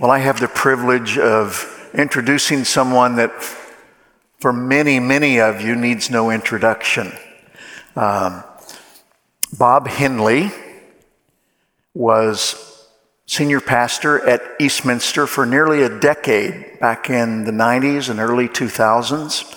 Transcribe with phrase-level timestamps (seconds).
[0.00, 3.42] Well, I have the privilege of introducing someone that,
[4.38, 7.12] for many, many of you, needs no introduction.
[7.94, 8.42] Um,
[9.58, 10.52] Bob Henley
[11.92, 12.88] was
[13.26, 19.54] senior pastor at Eastminster for nearly a decade back in the 90s and early 2000s.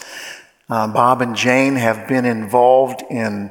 [0.70, 3.50] Uh, Bob and Jane have been involved in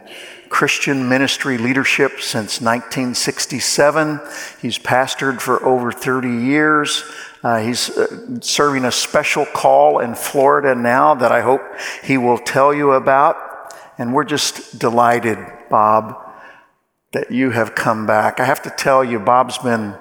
[0.52, 4.20] Christian ministry leadership since 1967.
[4.60, 7.02] He's pastored for over 30 years.
[7.42, 11.62] Uh, he's uh, serving a special call in Florida now that I hope
[12.04, 13.74] he will tell you about.
[13.96, 15.38] And we're just delighted,
[15.70, 16.18] Bob,
[17.12, 18.38] that you have come back.
[18.38, 19.94] I have to tell you, Bob's been,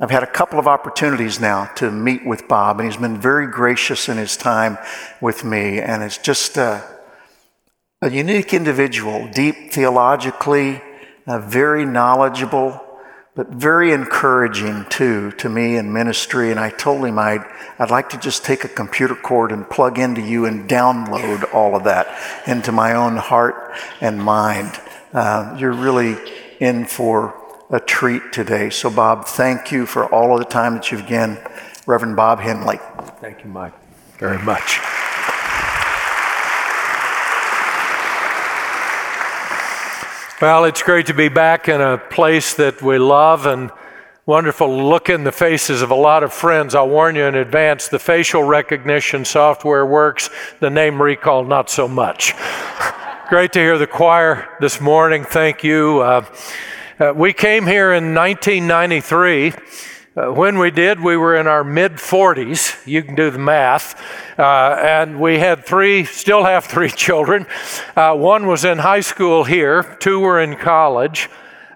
[0.00, 3.48] I've had a couple of opportunities now to meet with Bob, and he's been very
[3.48, 4.78] gracious in his time
[5.20, 5.78] with me.
[5.78, 6.80] And it's just, uh,
[8.04, 10.82] a unique individual, deep theologically,
[11.26, 12.78] uh, very knowledgeable,
[13.34, 16.50] but very encouraging too to me in ministry.
[16.50, 17.42] And I told him I'd,
[17.78, 21.74] I'd like to just take a computer cord and plug into you and download all
[21.74, 22.06] of that
[22.46, 24.78] into my own heart and mind.
[25.14, 26.18] Uh, you're really
[26.60, 27.34] in for
[27.70, 28.68] a treat today.
[28.68, 31.38] So, Bob, thank you for all of the time that you've given
[31.86, 32.78] Reverend Bob Henley.
[33.22, 33.72] Thank you, Mike,
[34.18, 34.78] very much.
[40.40, 43.70] Well, it's great to be back in a place that we love and
[44.26, 46.74] wonderful to look in the faces of a lot of friends.
[46.74, 51.86] I'll warn you in advance the facial recognition software works, the name recall, not so
[51.86, 52.34] much.
[53.28, 55.22] great to hear the choir this morning.
[55.22, 56.00] Thank you.
[56.00, 56.26] Uh,
[56.98, 59.52] uh, we came here in 1993.
[60.16, 62.86] Uh, when we did, we were in our mid 40s.
[62.86, 64.00] You can do the math.
[64.38, 67.46] Uh, and we had three, still have three children.
[67.96, 71.28] Uh, one was in high school here, two were in college.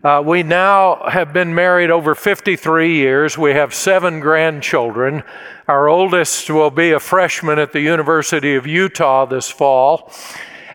[0.05, 3.36] Uh, we now have been married over 53 years.
[3.36, 5.25] We have seven grandchildren.
[5.66, 10.12] Our oldest will be a freshman at the University of Utah this fall.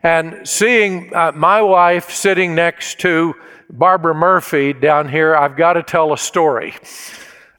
[0.03, 3.35] And seeing uh, my wife sitting next to
[3.69, 6.75] Barbara Murphy down here, I've got to tell a story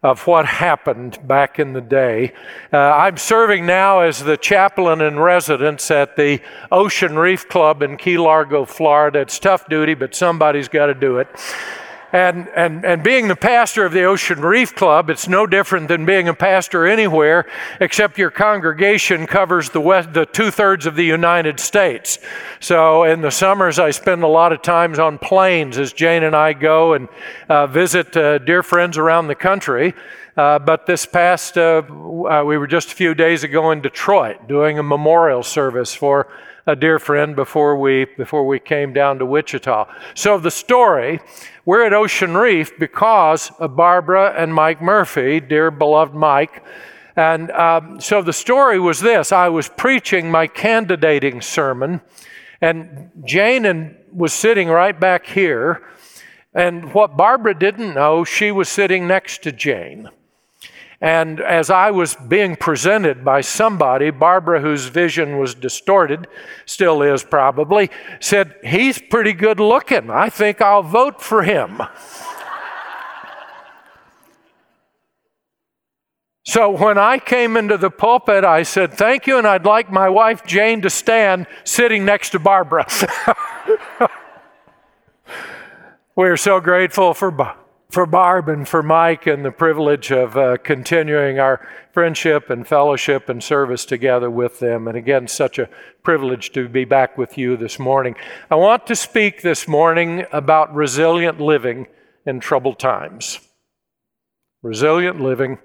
[0.05, 2.33] of what happened back in the day.
[2.71, 7.97] Uh, I'm serving now as the chaplain in residence at the Ocean Reef Club in
[7.97, 9.21] Key Largo, Florida.
[9.21, 11.29] It's tough duty, but somebody's got to do it.
[12.15, 16.07] And, and, and being the pastor of the Ocean Reef Club, it's no different than
[16.07, 17.45] being a pastor anywhere,
[17.81, 22.21] except your congregation covers the, west, the two thirds of the United States.
[22.61, 26.37] So in the summers, I spend a lot of times on planes as Jane and
[26.37, 27.09] I go and
[27.49, 29.93] uh, visit uh, dear friends around the country.
[30.37, 34.47] Uh, but this past, uh, uh, we were just a few days ago in Detroit
[34.47, 36.29] doing a memorial service for
[36.67, 39.87] a dear friend before we, before we came down to Wichita.
[40.15, 41.21] So the story,
[41.65, 46.65] we're at Ocean Reef because of Barbara and Mike Murphy, dear beloved Mike.
[47.17, 52.01] And um, so the story was this I was preaching my candidating sermon,
[52.61, 55.83] and Jane and, was sitting right back here.
[56.55, 60.09] And what Barbara didn't know, she was sitting next to Jane.
[61.01, 66.27] And as I was being presented by somebody, Barbara, whose vision was distorted,
[66.67, 67.91] still is probably,
[68.21, 70.11] said, He's pretty good looking.
[70.11, 71.83] I think I'll vote for him.
[76.47, 80.11] So when I came into the pulpit, I said, Thank you, and I'd like my
[80.11, 82.87] wife Jane to stand sitting next to Barbara.
[86.17, 87.55] We're so grateful for
[87.91, 93.29] for Barb and for Mike and the privilege of uh, continuing our friendship and fellowship
[93.29, 94.89] and service together with them.
[94.89, 95.69] And again, such a
[96.03, 98.17] privilege to be back with you this morning.
[98.51, 101.87] I want to speak this morning about resilient living
[102.27, 103.41] in troubled times.
[104.63, 105.59] Resilient living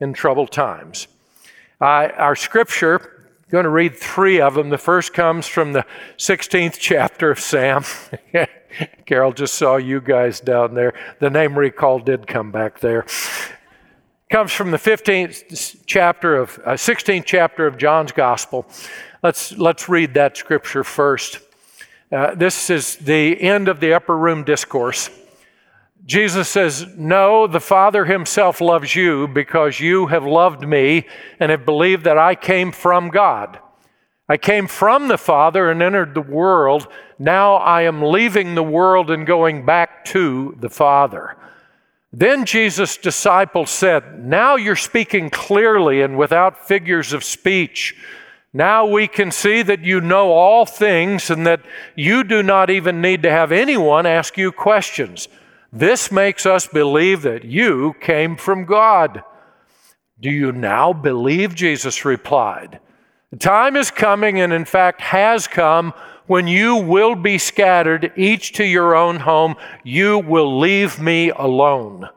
[0.00, 1.08] in troubled times.
[1.80, 3.13] Our scripture,
[3.50, 4.70] going to read three of them.
[4.70, 5.84] The first comes from the
[6.16, 7.84] 16th chapter of Sam.
[9.06, 10.94] Carol just saw you guys down there.
[11.20, 13.06] The name recall did come back there.
[14.30, 18.66] Comes from the 15th chapter of uh, 16th chapter of John's Gospel.
[19.22, 21.38] Let's let's read that scripture first.
[22.10, 25.10] Uh, this is the end of the upper room discourse.
[26.06, 31.06] Jesus says, No, the Father Himself loves you because you have loved me
[31.40, 33.58] and have believed that I came from God.
[34.28, 36.88] I came from the Father and entered the world.
[37.18, 41.36] Now I am leaving the world and going back to the Father.
[42.12, 47.96] Then Jesus' disciples said, Now you're speaking clearly and without figures of speech.
[48.52, 51.62] Now we can see that you know all things and that
[51.96, 55.28] you do not even need to have anyone ask you questions.
[55.74, 59.24] This makes us believe that you came from God.
[60.20, 61.56] Do you now believe?
[61.56, 62.78] Jesus replied.
[63.32, 65.92] The time is coming, and in fact has come,
[66.28, 69.56] when you will be scattered, each to your own home.
[69.82, 72.08] You will leave me alone.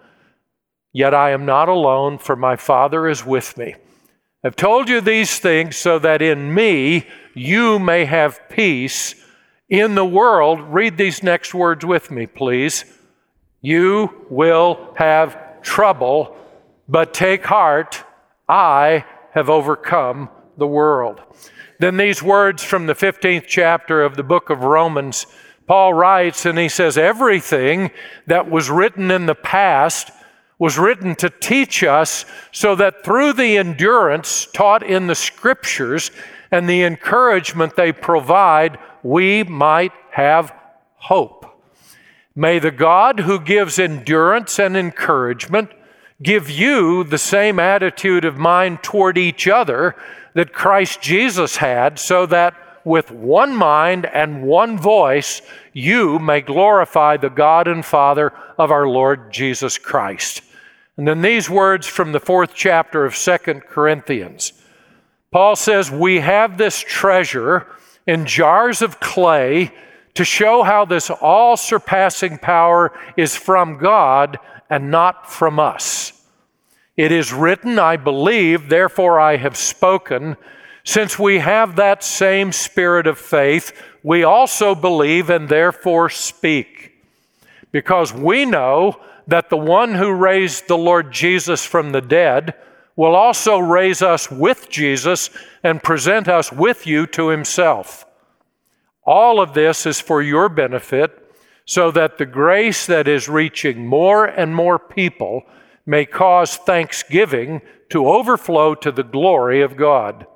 [0.94, 3.74] Yet I am not alone, for my Father is with me.
[4.44, 9.16] I've told you these things so that in me you may have peace.
[9.68, 12.86] In the world, read these next words with me, please.
[13.62, 16.36] You will have trouble,
[16.88, 18.04] but take heart,
[18.48, 21.22] I have overcome the world.
[21.80, 25.28] Then these words from the 15th chapter of the book of Romans,
[25.68, 27.92] Paul writes, and he says, Everything
[28.26, 30.12] that was written in the past
[30.60, 36.10] was written to teach us so that through the endurance taught in the scriptures
[36.50, 40.54] and the encouragement they provide, we might have
[40.96, 41.37] hope.
[42.38, 45.72] May the God who gives endurance and encouragement
[46.22, 49.96] give you the same attitude of mind toward each other
[50.36, 52.54] that Christ Jesus had, so that
[52.86, 55.42] with one mind and one voice
[55.74, 60.44] you may glorify the God and Father of our Lord Jesus Christ.
[60.96, 64.54] And then these words from the fourth chapter of Second Corinthians.
[65.32, 67.66] Paul says, We have this treasure
[68.06, 69.72] in jars of clay
[70.18, 76.26] to show how this all surpassing power is from God and not from us.
[76.96, 80.36] It is written, I believe, therefore I have spoken.
[80.84, 83.72] Since we have that same spirit of faith,
[84.02, 86.94] we also believe and therefore speak.
[87.72, 92.56] Because we know that the one who raised the Lord Jesus from the dead
[92.96, 95.30] will also raise us with Jesus
[95.62, 98.07] and present us with you to himself.
[99.08, 101.24] All of this is for your benefit,
[101.64, 105.44] so that the grace that is reaching more and more people
[105.86, 110.28] may cause thanksgiving to overflow to the glory of God.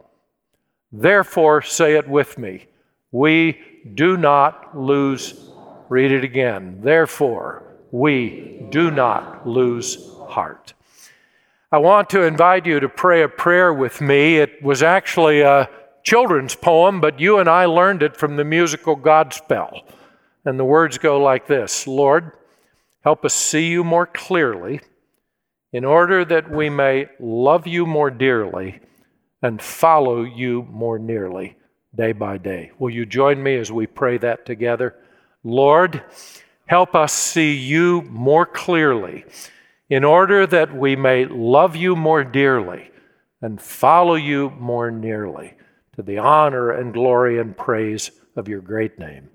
[0.91, 2.67] Therefore, say it with me
[3.11, 3.59] we
[3.93, 5.49] do not lose.
[5.89, 6.79] Read it again.
[6.81, 10.73] Therefore, we do not lose heart.
[11.73, 14.37] I want to invite you to pray a prayer with me.
[14.37, 15.69] It was actually a
[16.03, 19.81] children's poem, but you and I learned it from the musical Godspell.
[20.45, 22.31] And the words go like this Lord,
[23.01, 24.81] help us see you more clearly
[25.71, 28.79] in order that we may love you more dearly
[29.41, 31.55] and follow you more nearly
[31.95, 32.71] day by day.
[32.79, 34.95] Will you join me as we pray that together?
[35.43, 36.03] Lord,
[36.71, 39.25] Help us see you more clearly
[39.89, 42.89] in order that we may love you more dearly
[43.41, 45.53] and follow you more nearly
[45.95, 49.29] to the honor and glory and praise of your great name.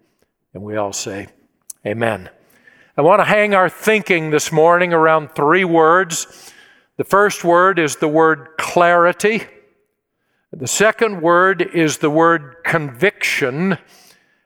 [0.55, 1.29] And we all say,
[1.87, 2.31] Amen.
[2.97, 6.51] I want to hang our thinking this morning around three words.
[6.97, 9.45] The first word is the word clarity.
[10.51, 13.77] The second word is the word conviction.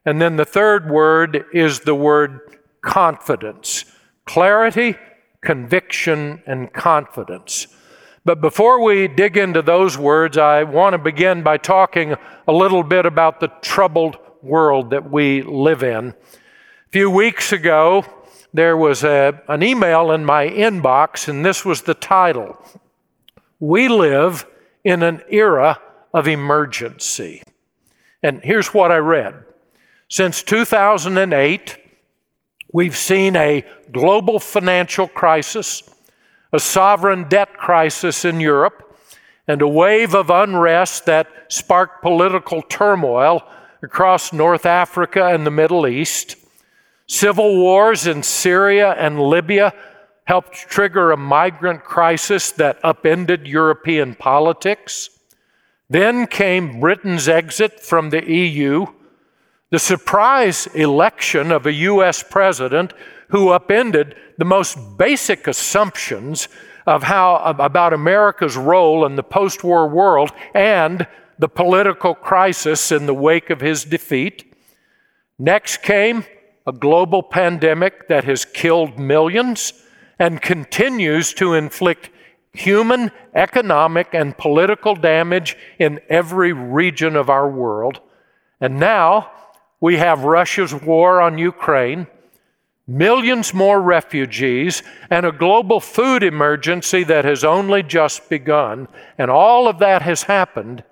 [0.05, 2.41] And then the third word is the word
[2.81, 3.85] confidence.
[4.25, 4.97] Clarity,
[5.41, 7.69] conviction, and confidence.
[8.25, 12.15] But before we dig into those words, I want to begin by talking
[12.47, 16.09] a little bit about the troubled world that we live in.
[16.09, 18.05] A few weeks ago,
[18.53, 22.63] there was a, an email in my inbox, and this was the title
[23.59, 24.47] We Live
[24.85, 25.81] in an Era
[26.13, 27.43] of Emergency.
[28.23, 29.45] And here's what I read
[30.09, 31.79] Since 2008,
[32.73, 35.83] We've seen a global financial crisis,
[36.53, 38.99] a sovereign debt crisis in Europe,
[39.47, 43.43] and a wave of unrest that sparked political turmoil
[43.83, 46.37] across North Africa and the Middle East.
[47.07, 49.75] Civil wars in Syria and Libya
[50.25, 55.11] helped trigger a migrant crisis that upended European politics.
[55.89, 58.87] Then came Britain's exit from the EU
[59.71, 62.25] the surprise election of a U.S.
[62.25, 62.93] president
[63.31, 66.49] who upended the most basic assumptions
[66.87, 71.07] of how about America's role in the post-war world and
[71.39, 74.55] the political crisis in the wake of his defeat.
[75.39, 76.25] Next came
[76.67, 79.73] a global pandemic that has killed millions
[80.19, 82.11] and continues to inflict
[82.53, 88.01] human, economic, and political damage in every region of our world.
[88.61, 89.31] And now,
[89.81, 92.07] we have Russia's war on Ukraine,
[92.91, 98.89] millions more refugees, and a global food emergency that has only just begun.
[99.17, 100.83] And all of that has happened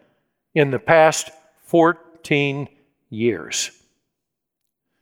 [0.55, 1.31] in the past
[1.67, 2.69] 14
[3.11, 3.73] years.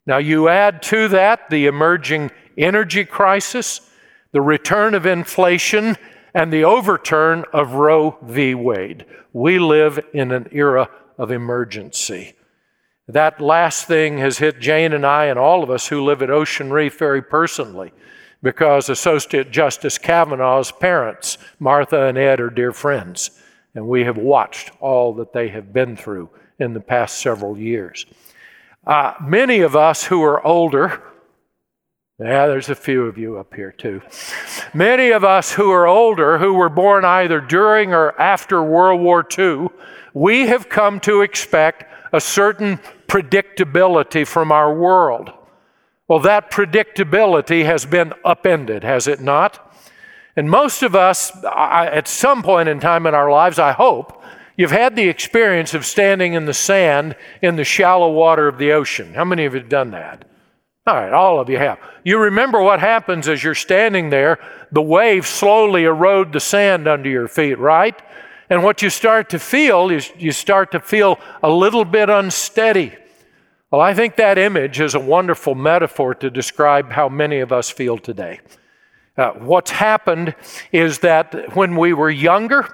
[0.07, 3.81] Now, you add to that the emerging energy crisis,
[4.33, 5.97] the return of inflation,
[6.33, 8.55] and the overturn of Roe v.
[8.55, 9.05] Wade.
[9.33, 10.89] We live in an era
[11.19, 12.35] of emergency.
[13.09, 16.31] That last thing has hit Jane and I and all of us who live at
[16.31, 17.93] Ocean Reef very personally
[18.43, 23.31] because Associate Justice Kavanaugh's parents, Martha and Ed, are dear friends,
[23.75, 28.07] and we have watched all that they have been through in the past several years.
[28.85, 31.01] Uh, many of us who are older,
[32.19, 34.01] yeah, there's a few of you up here too.
[34.75, 39.27] Many of us who are older, who were born either during or after World War
[39.39, 39.69] II,
[40.15, 45.33] we have come to expect a certain predictability from our world.
[46.09, 49.75] Well, that predictability has been upended, has it not?
[50.37, 54.23] And most of us, at some point in time in our lives, I hope,
[54.57, 58.73] you've had the experience of standing in the sand in the shallow water of the
[58.73, 59.15] ocean.
[59.15, 60.27] How many of you have done that?
[60.87, 61.81] All right, all of you have.
[62.05, 64.39] You remember what happens as you're standing there,
[64.71, 68.01] the waves slowly erode the sand under your feet, right?
[68.49, 72.95] And what you start to feel is you start to feel a little bit unsteady.
[73.71, 77.69] Well, I think that image is a wonderful metaphor to describe how many of us
[77.69, 78.41] feel today.
[79.17, 80.35] Uh, what's happened
[80.73, 82.69] is that when we were younger,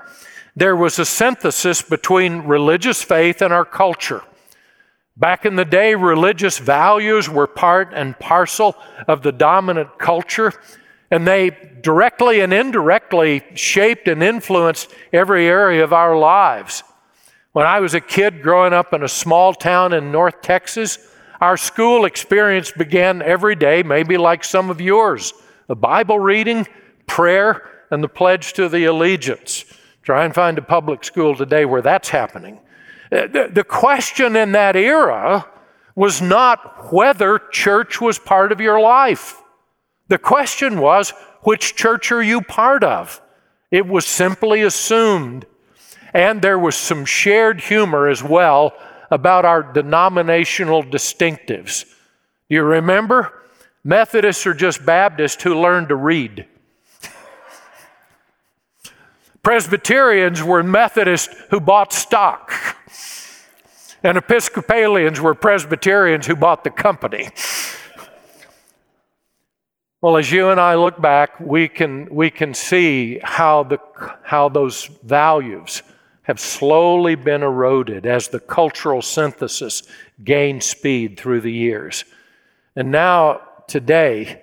[0.54, 4.22] there was a synthesis between religious faith and our culture.
[5.16, 8.76] Back in the day, religious values were part and parcel
[9.06, 10.52] of the dominant culture,
[11.12, 11.50] and they
[11.82, 16.82] directly and indirectly shaped and influenced every area of our lives.
[17.52, 20.98] When I was a kid growing up in a small town in North Texas,
[21.38, 25.34] our school experience began every day, maybe like some of yours
[25.68, 26.66] the Bible reading,
[27.06, 29.64] prayer, and the pledge to the allegiance.
[30.02, 32.58] Try and find a public school today where that's happening.
[33.10, 35.46] Uh, the, the question in that era
[35.94, 39.41] was not whether church was part of your life.
[40.12, 43.22] The question was, which church are you part of?
[43.70, 45.46] It was simply assumed
[46.12, 48.74] and there was some shared humor as well
[49.10, 51.84] about our denominational distinctives.
[52.50, 53.32] Do you remember?
[53.84, 56.46] Methodists are just Baptists who learned to read.
[59.42, 62.52] Presbyterians were Methodists who bought stock.
[64.02, 67.30] And Episcopalians were Presbyterians who bought the company.
[70.02, 73.78] Well, as you and I look back, we can, we can see how, the,
[74.24, 75.84] how those values
[76.22, 79.84] have slowly been eroded as the cultural synthesis
[80.24, 82.04] gained speed through the years.
[82.74, 84.42] And now, today,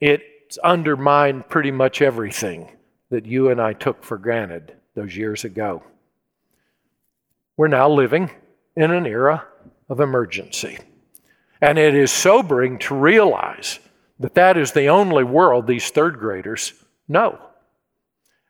[0.00, 2.68] it's undermined pretty much everything
[3.10, 5.84] that you and I took for granted those years ago.
[7.56, 8.32] We're now living
[8.74, 9.46] in an era
[9.88, 10.80] of emergency.
[11.60, 13.78] And it is sobering to realize
[14.22, 16.72] that that is the only world these third graders
[17.08, 17.38] know.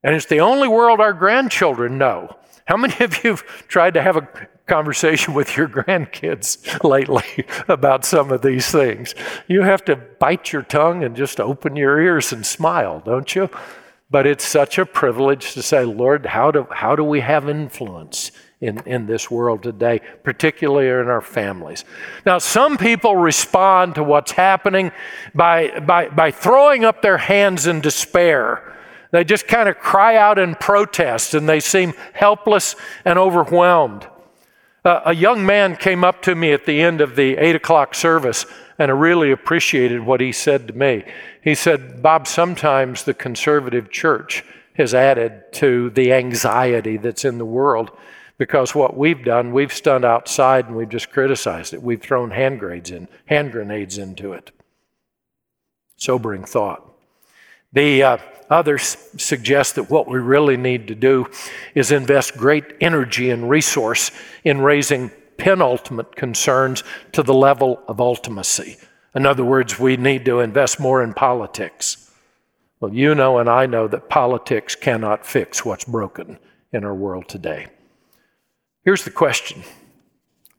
[0.02, 2.37] And it's the only world our grandchildren know.
[2.67, 4.29] How many of you have tried to have a
[4.67, 9.14] conversation with your grandkids lately about some of these things?
[9.49, 13.50] You have to bite your tongue and just open your ears and smile, don't you?
[14.11, 18.31] But it's such a privilege to say, Lord, how do, how do we have influence
[18.62, 21.85] in, in this world today, particularly in our families?
[22.25, 24.92] Now, some people respond to what's happening
[25.35, 28.73] by, by, by throwing up their hands in despair
[29.12, 34.09] they just kind of cry out in protest and they seem helpless and overwhelmed.
[34.85, 37.95] Uh, a young man came up to me at the end of the 8 o'clock
[37.95, 38.47] service
[38.78, 41.04] and I really appreciated what he said to me.
[41.42, 44.45] He said, Bob, sometimes the conservative church
[44.76, 47.90] has added to the anxiety that's in the world
[48.42, 51.80] because what we've done, we've stood outside and we've just criticized it.
[51.80, 54.50] We've thrown hand grenades in, hand grenades into it.
[55.96, 56.84] Sobering thought.
[57.72, 58.18] The uh,
[58.50, 61.28] Others suggest that what we really need to do
[61.76, 64.11] is invest great energy and resource
[64.42, 66.82] in raising penultimate concerns
[67.12, 68.76] to the level of ultimacy.
[69.14, 72.12] In other words, we need to invest more in politics.
[72.80, 76.40] Well, you know and I know that politics cannot fix what's broken
[76.72, 77.68] in our world today.
[78.85, 79.62] Here's the question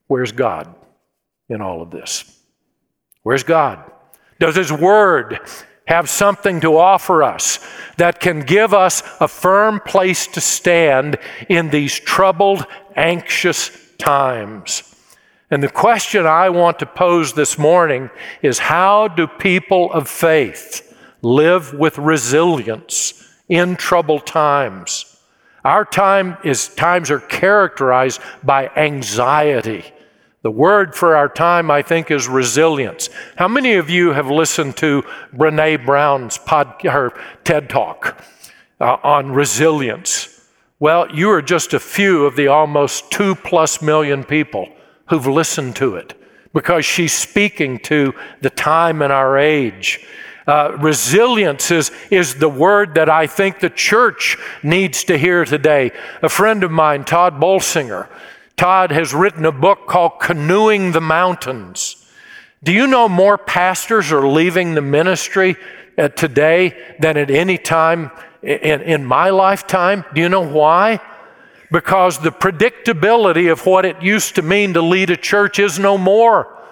[0.07, 0.73] Where's God
[1.49, 2.39] in all of this?
[3.23, 3.91] Where's God?
[4.39, 5.39] Does His Word
[5.85, 7.59] have something to offer us
[7.97, 11.17] that can give us a firm place to stand
[11.49, 12.65] in these troubled,
[12.95, 14.89] anxious times.
[15.51, 18.09] And the question I want to pose this morning
[18.41, 23.13] is how do people of faith live with resilience
[23.47, 25.12] in troubled times?
[25.63, 29.85] Our time is times are characterized by anxiety
[30.41, 33.09] the word for our time, I think, is resilience.
[33.37, 35.03] How many of you have listened to
[35.33, 37.13] Brene Brown's pod, her
[37.45, 38.21] TED Talk?
[38.83, 40.49] uh, on resilience.
[40.79, 44.67] Well, you are just a few of the almost two plus million people
[45.07, 46.19] who've listened to it
[46.53, 50.05] because she's speaking to the time and our age.
[50.45, 55.91] Uh, resilience is, is the word that I think the church needs to hear today.
[56.21, 58.09] A friend of mine, Todd Bolsinger,
[58.57, 62.05] Todd has written a book called Canoeing the Mountains.
[62.63, 65.55] Do you know more pastors are leaving the ministry
[66.15, 70.05] today than at any time in, in my lifetime?
[70.13, 70.99] Do you know why?
[71.71, 75.97] Because the predictability of what it used to mean to lead a church is no
[75.97, 76.62] more.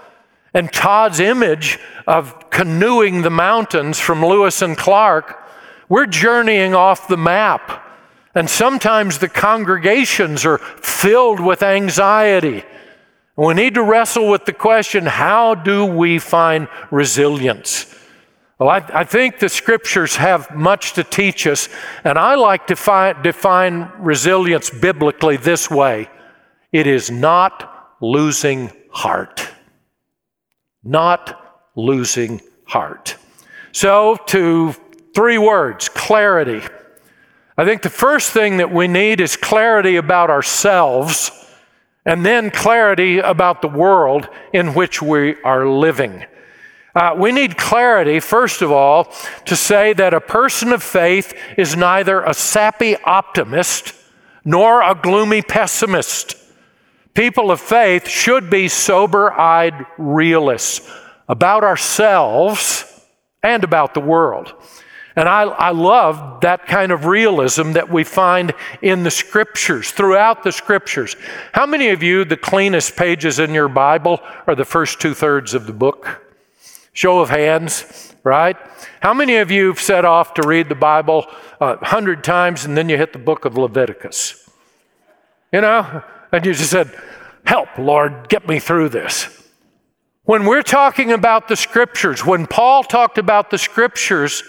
[0.54, 5.42] And Todd's image of canoeing the mountains from Lewis and Clark,
[5.88, 7.88] we're journeying off the map.
[8.36, 12.64] And sometimes the congregations are filled with anxiety.
[13.36, 17.94] We need to wrestle with the question how do we find resilience?
[18.60, 21.68] Well, I, I, think the scriptures have much to teach us,
[22.04, 26.10] and I like to fi- define resilience biblically this way
[26.72, 29.50] it is not losing heart.
[30.84, 33.18] Not losing heart.
[33.72, 34.74] So, to
[35.14, 36.62] three words clarity.
[37.58, 41.32] I think the first thing that we need is clarity about ourselves,
[42.06, 46.26] and then clarity about the world in which we are living.
[46.94, 49.14] Uh, we need clarity, first of all,
[49.46, 53.94] to say that a person of faith is neither a sappy optimist
[54.44, 56.36] nor a gloomy pessimist.
[57.14, 60.90] People of faith should be sober eyed realists
[61.28, 62.86] about ourselves
[63.44, 64.54] and about the world.
[65.16, 70.44] And I, I love that kind of realism that we find in the scriptures, throughout
[70.44, 71.18] the scriptures.
[71.52, 75.54] How many of you, the cleanest pages in your Bible are the first two thirds
[75.54, 76.26] of the book?
[76.94, 78.56] Show of hands, right?
[79.02, 81.28] How many of you have set off to read the Bible
[81.60, 84.50] a hundred times and then you hit the book of Leviticus?
[85.52, 86.04] You know?
[86.32, 86.96] And you just said,
[87.46, 89.28] Help, Lord, get me through this.
[90.24, 94.44] When we're talking about the scriptures, when Paul talked about the scriptures,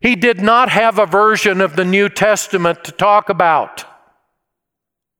[0.00, 3.84] he did not have a version of the New Testament to talk about.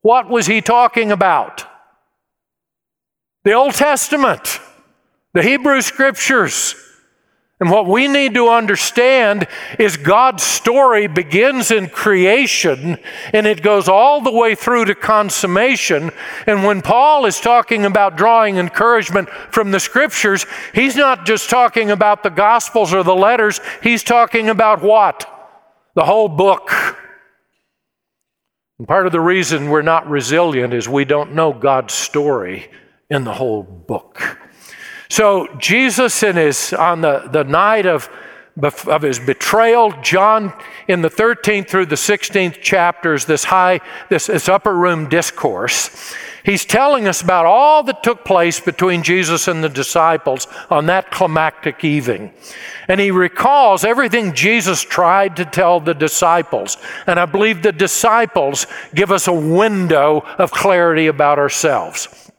[0.02, 1.64] What was he talking about?
[3.44, 4.60] The Old Testament
[5.32, 6.74] the Hebrew Scriptures.
[7.60, 9.46] And what we need to understand
[9.78, 12.98] is God's story begins in creation
[13.34, 16.10] and it goes all the way through to consummation.
[16.46, 21.90] And when Paul is talking about drawing encouragement from the scriptures, he's not just talking
[21.90, 25.26] about the gospels or the letters, he's talking about what?
[25.94, 26.70] The whole book.
[28.78, 32.70] And part of the reason we're not resilient is we don't know God's story
[33.10, 34.38] in the whole book.
[35.10, 38.08] So Jesus in his on the, the night of,
[38.86, 40.52] of his betrayal, John
[40.86, 46.64] in the 13th through the 16th chapters, this high, this, this upper room discourse, he's
[46.64, 51.84] telling us about all that took place between Jesus and the disciples on that climactic
[51.84, 52.32] evening.
[52.86, 56.76] And he recalls everything Jesus tried to tell the disciples.
[57.08, 62.30] And I believe the disciples give us a window of clarity about ourselves.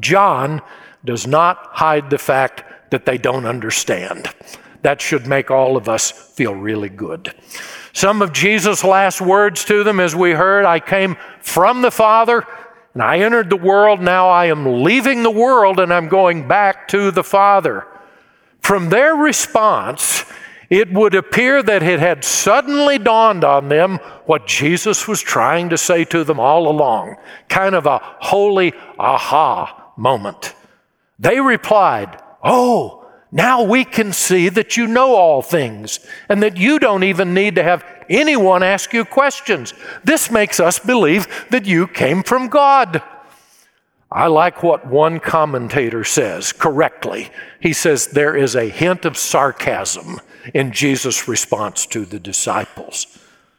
[0.00, 0.60] John
[1.04, 4.28] does not hide the fact that they don't understand.
[4.82, 7.34] That should make all of us feel really good.
[7.92, 12.46] Some of Jesus' last words to them, as we heard, I came from the Father
[12.94, 14.00] and I entered the world.
[14.00, 17.86] Now I am leaving the world and I'm going back to the Father.
[18.60, 20.24] From their response,
[20.68, 25.78] it would appear that it had suddenly dawned on them what Jesus was trying to
[25.78, 27.16] say to them all along.
[27.48, 30.54] Kind of a holy aha moment.
[31.20, 36.78] They replied, Oh, now we can see that you know all things and that you
[36.78, 39.72] don't even need to have anyone ask you questions.
[40.02, 43.02] This makes us believe that you came from God.
[44.10, 47.30] I like what one commentator says correctly.
[47.60, 50.20] He says there is a hint of sarcasm
[50.52, 53.06] in Jesus' response to the disciples.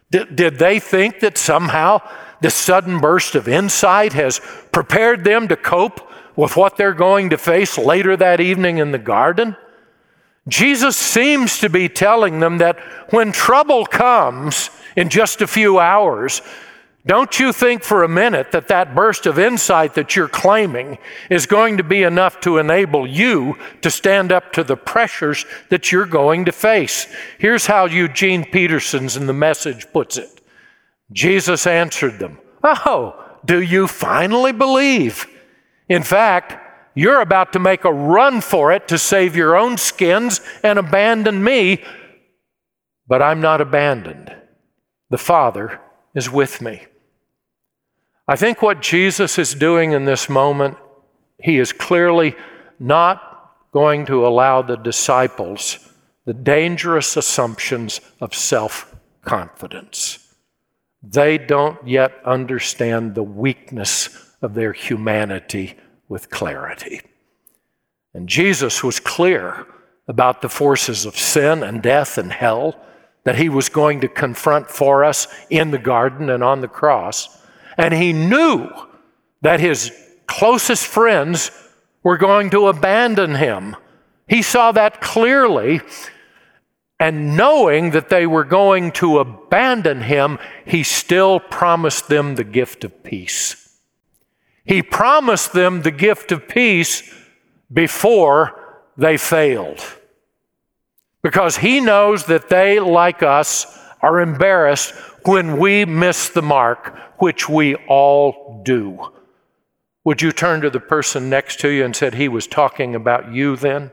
[0.09, 2.01] Did, did they think that somehow
[2.41, 4.41] this sudden burst of insight has
[4.73, 8.99] prepared them to cope with what they're going to face later that evening in the
[8.99, 9.55] garden?
[10.47, 12.79] Jesus seems to be telling them that
[13.11, 16.41] when trouble comes in just a few hours,
[17.05, 21.45] don't you think for a minute that that burst of insight that you're claiming is
[21.47, 26.05] going to be enough to enable you to stand up to the pressures that you're
[26.05, 27.07] going to face?
[27.39, 30.41] Here's how Eugene Peterson's in the message puts it
[31.11, 33.15] Jesus answered them, Oh,
[33.45, 35.27] do you finally believe?
[35.89, 36.57] In fact,
[36.95, 41.43] you're about to make a run for it to save your own skins and abandon
[41.43, 41.83] me,
[43.07, 44.35] but I'm not abandoned.
[45.09, 45.81] the Father
[46.15, 46.83] is with me.
[48.27, 50.77] I think what Jesus is doing in this moment,
[51.37, 52.35] he is clearly
[52.79, 53.19] not
[53.73, 55.91] going to allow the disciples
[56.25, 60.33] the dangerous assumptions of self confidence.
[61.03, 65.75] They don't yet understand the weakness of their humanity
[66.09, 67.01] with clarity.
[68.13, 69.65] And Jesus was clear
[70.07, 72.75] about the forces of sin and death and hell
[73.23, 77.29] that he was going to confront for us in the garden and on the cross.
[77.77, 78.69] And he knew
[79.41, 79.91] that his
[80.27, 81.51] closest friends
[82.03, 83.75] were going to abandon him.
[84.27, 85.81] He saw that clearly.
[86.99, 92.83] And knowing that they were going to abandon him, he still promised them the gift
[92.83, 93.70] of peace.
[94.63, 97.13] He promised them the gift of peace
[97.71, 99.83] before they failed.
[101.23, 104.93] Because he knows that they, like us, are embarrassed
[105.25, 109.11] when we miss the mark, which we all do.
[110.03, 113.31] Would you turn to the person next to you and said he was talking about
[113.31, 113.91] you then?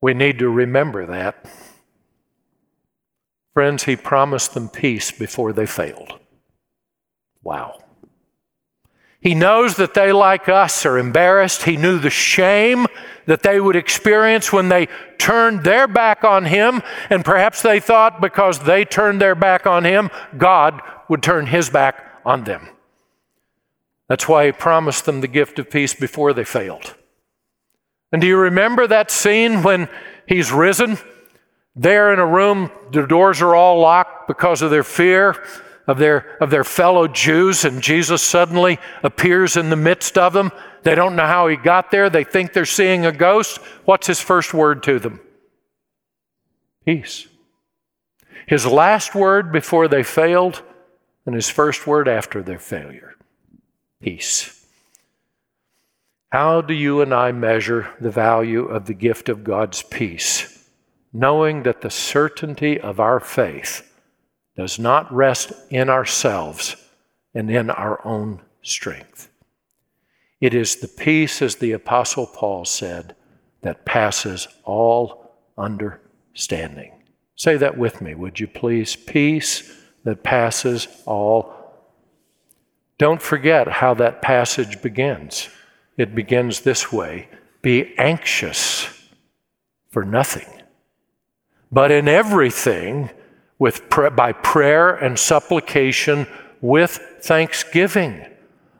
[0.00, 1.44] We need to remember that.
[3.56, 6.20] Friends, he promised them peace before they failed.
[7.42, 7.80] Wow.
[9.18, 11.62] He knows that they, like us, are embarrassed.
[11.62, 12.86] He knew the shame
[13.24, 16.82] that they would experience when they turned their back on Him.
[17.08, 21.70] And perhaps they thought because they turned their back on Him, God would turn His
[21.70, 22.68] back on them.
[24.06, 26.94] That's why He promised them the gift of peace before they failed.
[28.12, 29.88] And do you remember that scene when
[30.28, 30.98] He's risen?
[31.76, 35.36] There in a room, the doors are all locked because of their fear
[35.86, 40.50] of their, of their fellow Jews, and Jesus suddenly appears in the midst of them.
[40.82, 42.10] They don't know how he got there.
[42.10, 43.58] They think they're seeing a ghost.
[43.84, 45.20] What's his first word to them?
[46.84, 47.28] Peace.
[48.46, 50.62] His last word before they failed,
[51.24, 53.14] and his first word after their failure
[54.02, 54.52] peace.
[56.30, 60.55] How do you and I measure the value of the gift of God's peace?
[61.18, 63.90] Knowing that the certainty of our faith
[64.54, 66.76] does not rest in ourselves
[67.32, 69.30] and in our own strength.
[70.42, 73.16] It is the peace, as the Apostle Paul said,
[73.62, 76.92] that passes all understanding.
[77.34, 78.94] Say that with me, would you please?
[78.94, 79.72] Peace
[80.04, 81.54] that passes all.
[82.98, 85.48] Don't forget how that passage begins.
[85.96, 87.30] It begins this way
[87.62, 88.86] Be anxious
[89.90, 90.62] for nothing,
[91.70, 93.10] but in everything,
[93.58, 96.26] with, by prayer and supplication
[96.60, 98.26] with thanksgiving.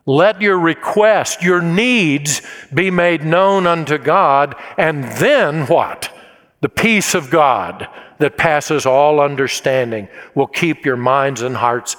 [0.05, 6.13] Let your request, your needs be made known unto God, and then what?
[6.61, 11.97] The peace of God that passes all understanding will keep your minds and hearts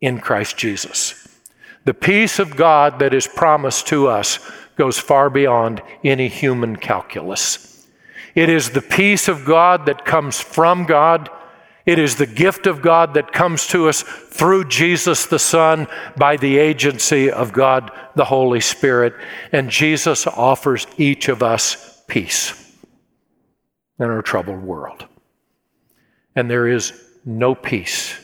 [0.00, 1.28] in Christ Jesus.
[1.84, 4.38] The peace of God that is promised to us
[4.76, 7.71] goes far beyond any human calculus.
[8.34, 11.30] It is the peace of God that comes from God
[11.84, 16.36] it is the gift of God that comes to us through Jesus the Son by
[16.36, 19.14] the agency of God the Holy Spirit.
[19.50, 22.54] And Jesus offers each of us peace
[23.98, 25.06] in our troubled world.
[26.36, 26.92] And there is
[27.24, 28.16] no peace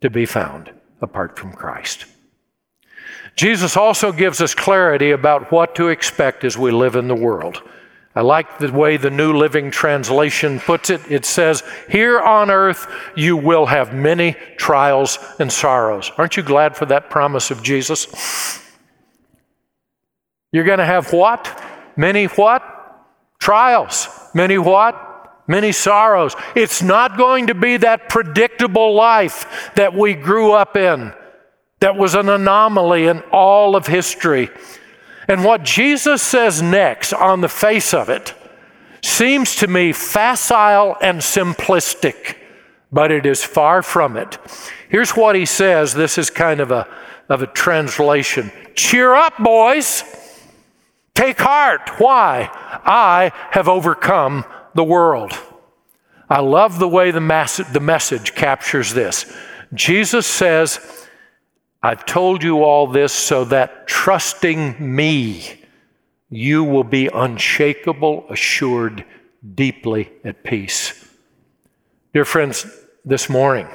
[0.00, 2.06] to be found apart from Christ.
[3.36, 7.62] Jesus also gives us clarity about what to expect as we live in the world.
[8.16, 11.02] I like the way the New Living Translation puts it.
[11.10, 16.10] It says, Here on earth you will have many trials and sorrows.
[16.16, 18.62] Aren't you glad for that promise of Jesus?
[20.50, 21.62] You're going to have what?
[21.94, 22.62] Many what?
[23.38, 24.08] Trials.
[24.32, 25.44] Many what?
[25.46, 26.34] Many sorrows.
[26.54, 31.12] It's not going to be that predictable life that we grew up in,
[31.80, 34.48] that was an anomaly in all of history.
[35.28, 38.34] And what Jesus says next on the face of it
[39.02, 42.36] seems to me facile and simplistic,
[42.92, 44.38] but it is far from it.
[44.88, 46.88] Here's what he says this is kind of a,
[47.28, 50.04] of a translation Cheer up, boys.
[51.14, 51.98] Take heart.
[51.98, 52.50] Why?
[52.84, 55.32] I have overcome the world.
[56.28, 59.34] I love the way the, mass- the message captures this.
[59.72, 61.05] Jesus says,
[61.86, 65.60] I've told you all this so that trusting me,
[66.28, 69.04] you will be unshakable, assured,
[69.54, 71.08] deeply at peace.
[72.12, 72.66] Dear friends,
[73.04, 73.68] this morning,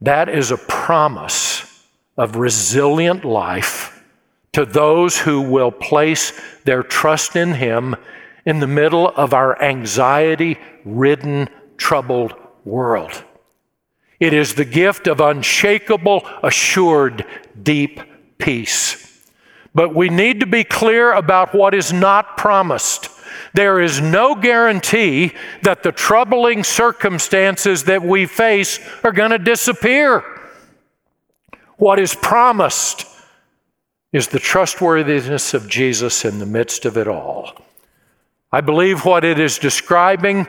[0.00, 1.84] that is a promise
[2.16, 4.02] of resilient life
[4.54, 6.32] to those who will place
[6.64, 7.96] their trust in Him
[8.46, 10.56] in the middle of our anxiety
[10.86, 12.32] ridden, troubled
[12.64, 13.24] world.
[14.20, 17.24] It is the gift of unshakable, assured,
[17.60, 18.00] deep
[18.36, 19.26] peace.
[19.74, 23.08] But we need to be clear about what is not promised.
[23.54, 30.22] There is no guarantee that the troubling circumstances that we face are going to disappear.
[31.76, 33.06] What is promised
[34.12, 37.54] is the trustworthiness of Jesus in the midst of it all.
[38.52, 40.46] I believe what it is describing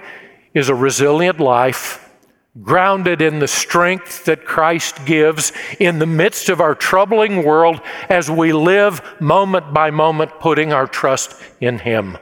[0.54, 2.11] is a resilient life
[2.60, 8.30] grounded in the strength that Christ gives in the midst of our troubling world as
[8.30, 12.18] we live moment by moment, putting our trust in Him.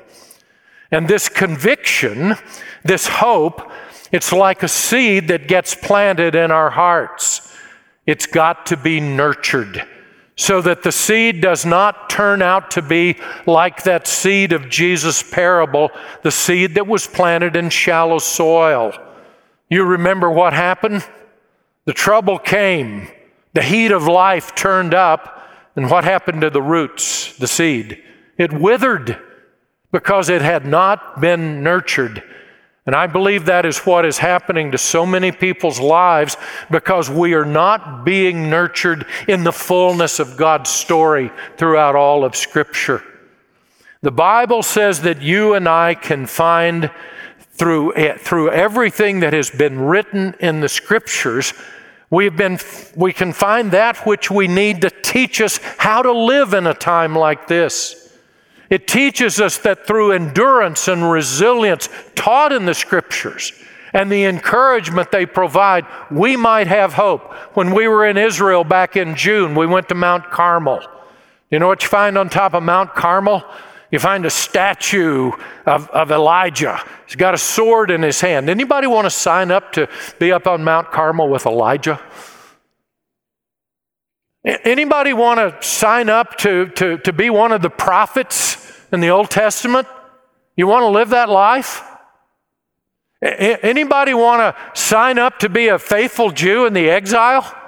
[0.91, 2.35] And this conviction,
[2.83, 3.71] this hope,
[4.11, 7.55] it's like a seed that gets planted in our hearts.
[8.05, 9.83] It's got to be nurtured
[10.35, 15.21] so that the seed does not turn out to be like that seed of Jesus'
[15.21, 15.91] parable,
[16.23, 18.93] the seed that was planted in shallow soil.
[19.69, 21.08] You remember what happened?
[21.86, 23.08] The trouble came,
[23.53, 28.03] the heat of life turned up, and what happened to the roots, the seed?
[28.38, 29.17] It withered
[29.91, 32.23] because it had not been nurtured.
[32.86, 36.38] And I believe that is what is happening to so many people's lives
[36.71, 42.36] because we are not being nurtured in the fullness of God's story throughout all of
[42.36, 43.03] Scripture.
[44.01, 46.89] The Bible says that you and I can find
[47.59, 51.53] through, eh, through everything that has been written in the Scriptures,
[52.09, 52.57] we've been,
[52.95, 56.73] we can find that which we need to teach us how to live in a
[56.73, 58.17] time like this.
[58.69, 63.51] It teaches us that through endurance and resilience taught in the scriptures
[63.93, 67.33] and the encouragement they provide, we might have hope.
[67.55, 70.81] When we were in Israel back in June, we went to Mount Carmel.
[71.49, 73.43] You know what you find on top of Mount Carmel?
[73.91, 75.32] You find a statue
[75.65, 76.84] of, of Elijah.
[77.08, 78.49] He's got a sword in his hand.
[78.49, 81.99] Anybody want to sign up to be up on Mount Carmel with Elijah?
[84.45, 88.58] Anybody want to sign up to, to, to be one of the prophets
[88.91, 89.88] in the Old Testament?
[90.56, 91.84] You want to live that life?
[93.21, 97.58] Anybody want to sign up to be a faithful Jew in the exile?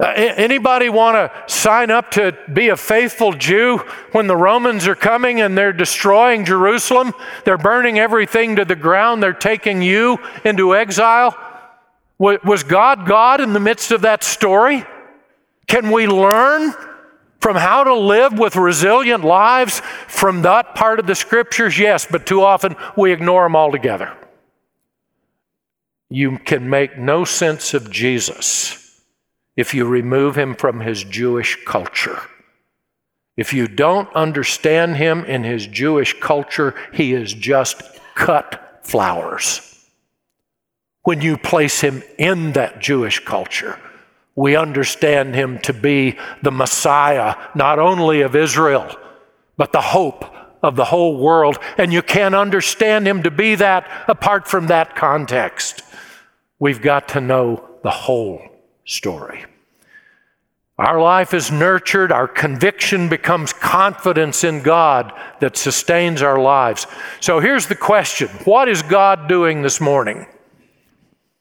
[0.00, 3.78] Uh, anybody want to sign up to be a faithful Jew
[4.12, 7.12] when the Romans are coming and they're destroying Jerusalem?
[7.44, 9.22] They're burning everything to the ground.
[9.22, 11.36] They're taking you into exile.
[12.18, 14.86] Was God God in the midst of that story?
[15.66, 16.72] Can we learn
[17.40, 21.78] from how to live with resilient lives from that part of the scriptures?
[21.78, 24.16] Yes, but too often we ignore them altogether.
[26.08, 28.89] You can make no sense of Jesus
[29.56, 32.20] if you remove him from his Jewish culture.
[33.36, 37.82] If you don't understand him in his Jewish culture, he is just
[38.14, 39.66] cut flowers.
[41.02, 43.78] When you place him in that Jewish culture,
[44.34, 48.94] we understand him to be the Messiah, not only of Israel,
[49.56, 50.24] but the hope
[50.62, 51.58] of the whole world.
[51.78, 55.82] And you can't understand him to be that apart from that context.
[56.58, 58.49] We've got to know the whole
[58.90, 59.44] story.
[60.78, 66.86] Our life is nurtured, our conviction becomes confidence in God that sustains our lives.
[67.20, 70.26] So here's the question What is God doing this morning?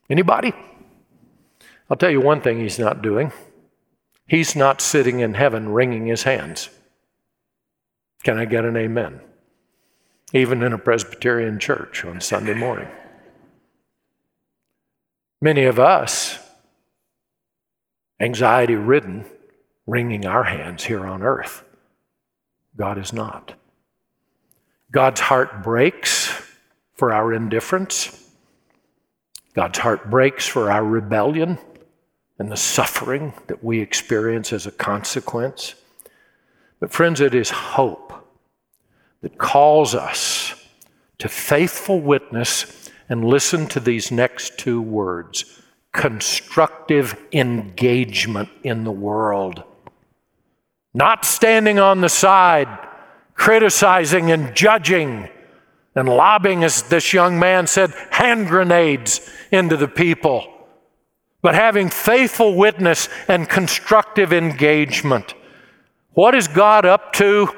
[0.09, 0.53] Anybody?
[1.89, 3.31] I'll tell you one thing he's not doing.
[4.27, 6.69] He's not sitting in heaven wringing his hands.
[8.23, 9.21] Can I get an amen?
[10.33, 12.87] Even in a Presbyterian church on Sunday morning.
[15.41, 16.38] Many of us,
[18.19, 19.25] anxiety ridden,
[19.87, 21.63] wringing our hands here on earth.
[22.75, 23.53] God is not.
[24.91, 26.31] God's heart breaks
[26.93, 28.29] for our indifference.
[29.53, 31.57] God's heart breaks for our rebellion
[32.37, 35.75] and the suffering that we experience as a consequence.
[36.79, 38.13] But, friends, it is hope
[39.21, 40.55] that calls us
[41.17, 49.63] to faithful witness and listen to these next two words constructive engagement in the world.
[50.93, 52.67] Not standing on the side,
[53.33, 55.29] criticizing and judging
[55.95, 60.59] and lobbing, as this young man said, hand grenades into the people
[61.41, 65.33] but having faithful witness and constructive engagement.
[66.13, 67.49] What is God up to?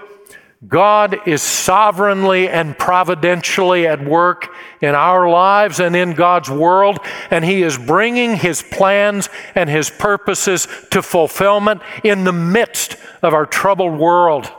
[0.67, 6.99] God is sovereignly and providentially at work in our lives and in God's world,
[7.31, 13.33] and He is bringing His plans and His purposes to fulfillment in the midst of
[13.33, 14.51] our troubled world.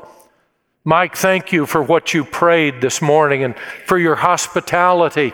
[0.85, 3.55] Mike, thank you for what you prayed this morning and
[3.87, 5.33] for your hospitality.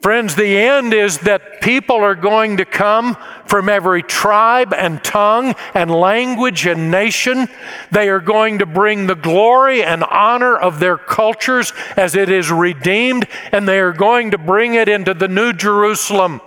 [0.00, 5.54] Friends, the end is that people are going to come from every tribe and tongue
[5.72, 7.48] and language and nation.
[7.90, 12.50] They are going to bring the glory and honor of their cultures as it is
[12.50, 16.42] redeemed, and they are going to bring it into the New Jerusalem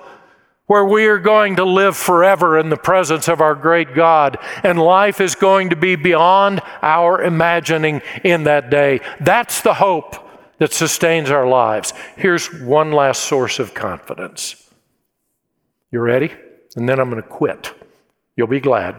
[0.68, 4.78] where we are going to live forever in the presence of our great God, and
[4.78, 9.00] life is going to be beyond our imagining in that day.
[9.22, 10.27] That's the hope
[10.60, 11.94] that sustains our lives.
[12.16, 14.72] Here's one last source of confidence.
[15.92, 16.34] You ready?
[16.76, 17.74] And then I'm going to quit.
[18.36, 18.96] You'll be glad.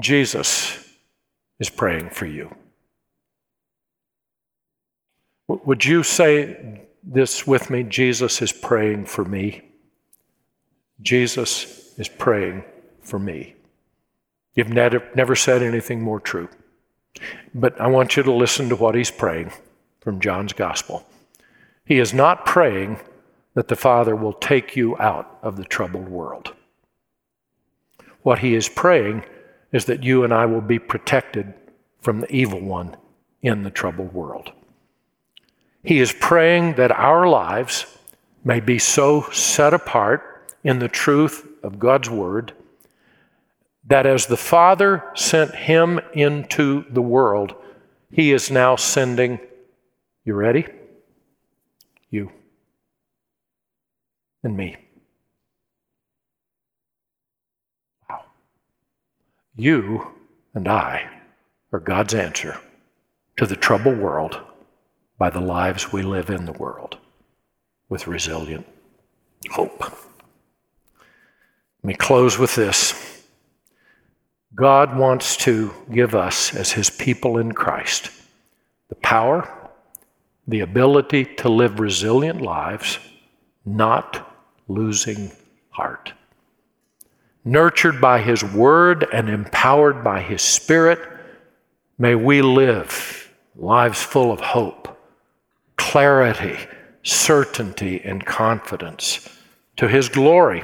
[0.00, 0.84] Jesus
[1.60, 2.54] is praying for you.
[5.48, 7.82] Would you say this with me?
[7.82, 9.62] Jesus is praying for me.
[11.02, 12.64] Jesus is praying
[13.02, 13.54] for me.
[14.54, 16.48] You've never, never said anything more true.
[17.54, 19.52] But I want you to listen to what he's praying
[20.00, 21.06] from John's Gospel.
[21.84, 22.98] He is not praying
[23.54, 26.54] that the Father will take you out of the troubled world.
[28.22, 29.24] What he is praying
[29.72, 31.52] is that you and I will be protected
[32.00, 32.96] from the evil one
[33.42, 34.52] in the troubled world.
[35.82, 37.86] He is praying that our lives
[38.42, 42.52] may be so set apart in the truth of God's Word
[43.86, 47.54] that as the Father sent him into the world,
[48.10, 49.38] he is now sending,
[50.24, 50.66] you ready?
[52.10, 52.30] You
[54.42, 54.76] and me.
[58.08, 58.24] Wow.
[59.56, 60.12] You
[60.54, 61.10] and I
[61.72, 62.58] are God's answer
[63.36, 64.40] to the troubled world
[65.18, 66.98] by the lives we live in the world
[67.88, 68.66] with resilient
[69.50, 69.80] hope.
[69.80, 69.92] Let
[71.82, 73.13] me close with this.
[74.54, 78.10] God wants to give us, as His people in Christ,
[78.88, 79.70] the power,
[80.46, 82.98] the ability to live resilient lives,
[83.64, 84.32] not
[84.68, 85.32] losing
[85.70, 86.12] heart.
[87.44, 91.00] Nurtured by His Word and empowered by His Spirit,
[91.98, 94.96] may we live lives full of hope,
[95.76, 96.58] clarity,
[97.02, 99.28] certainty, and confidence
[99.76, 100.62] to His glory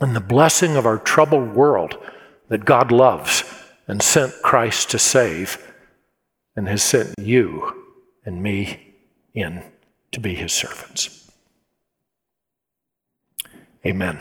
[0.00, 1.96] and the blessing of our troubled world
[2.48, 3.44] that God loves
[3.86, 5.58] and sent Christ to save
[6.56, 7.84] and has sent you
[8.24, 8.94] and me
[9.34, 9.62] in
[10.12, 11.30] to be his servants.
[13.84, 14.20] Amen.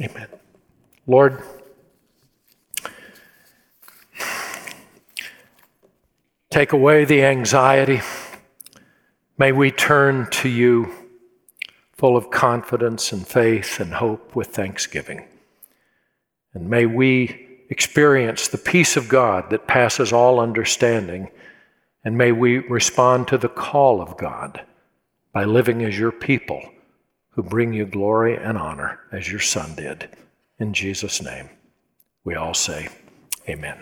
[0.00, 0.28] Amen.
[1.06, 1.42] Lord,
[6.50, 8.00] take away the anxiety.
[9.36, 10.92] May we turn to you
[11.92, 15.26] full of confidence and faith and hope with thanksgiving.
[16.54, 21.30] And may we experience the peace of God that passes all understanding.
[22.04, 24.64] And may we respond to the call of God
[25.32, 26.70] by living as your people
[27.30, 30.08] who bring you glory and honor as your Son did.
[30.58, 31.48] In Jesus' name,
[32.22, 32.88] we all say,
[33.48, 33.78] Amen.